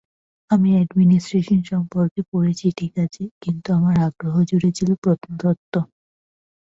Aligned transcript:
আমি 0.51 0.69
অ্যাডমিনিস্ট্রেশন 0.75 1.59
সম্পর্কে 1.71 2.21
পড়েছি 2.31 2.67
ঠিক 2.79 2.93
আছে, 3.05 3.23
কিন্তু 3.43 3.67
আমার 3.77 3.95
আগ্রহজুড়ে 4.07 4.69
ছিল 4.77 4.89
প্রত্নতত্ত্ব। 5.03 5.73